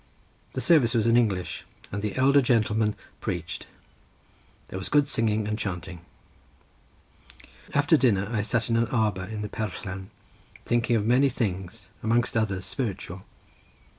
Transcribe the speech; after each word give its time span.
The 0.53 0.61
service 0.61 0.95
was 0.95 1.05
in 1.05 1.15
English, 1.15 1.63
and 1.91 2.01
the 2.01 2.15
elder 2.15 2.41
gentleman 2.41 2.95
preached; 3.19 3.67
there 4.69 4.79
was 4.79 4.89
good 4.89 5.07
singing 5.07 5.47
and 5.47 5.59
chanting. 5.59 6.01
After 7.75 7.97
dinner 7.97 8.27
I 8.31 8.41
sat 8.41 8.67
in 8.71 8.77
an 8.77 8.87
arbour 8.87 9.25
in 9.25 9.43
the 9.43 9.47
perllan 9.47 10.09
thinking 10.65 10.95
of 10.95 11.05
many 11.05 11.29
things, 11.29 11.89
amongst 12.01 12.35
others, 12.35 12.65
spiritual. 12.65 13.21